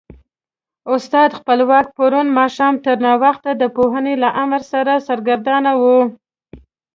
استاد 0.95 1.29
خپلواک 1.39 1.87
پرون 1.97 2.27
ماښام 2.39 2.73
تر 2.85 2.95
ناوخته 3.05 3.51
د 3.55 3.63
پوهنې 3.75 4.15
له 4.23 4.29
امر 4.43 4.61
سره 4.71 4.93
سرګردانه 5.07 5.71
و. 5.81 5.83